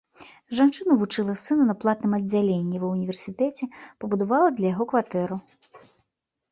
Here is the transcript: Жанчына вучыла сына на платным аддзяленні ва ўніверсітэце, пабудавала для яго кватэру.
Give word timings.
Жанчына 0.59 0.95
вучыла 1.01 1.35
сына 1.41 1.63
на 1.67 1.75
платным 1.83 2.15
аддзяленні 2.19 2.77
ва 2.85 2.91
ўніверсітэце, 2.95 3.63
пабудавала 4.03 4.49
для 4.59 4.67
яго 4.75 4.83
кватэру. 4.95 5.35